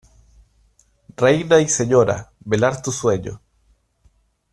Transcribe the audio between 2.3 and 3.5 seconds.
velar tu sueño.